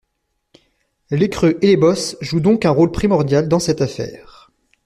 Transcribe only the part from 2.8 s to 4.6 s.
primordial dans cette affaire.